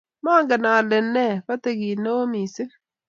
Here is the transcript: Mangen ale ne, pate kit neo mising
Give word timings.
Mangen 0.25 0.63
ale 0.75 0.99
ne, 1.13 1.27
pate 1.45 1.69
kit 1.79 1.97
neo 2.03 2.23
mising 2.31 2.71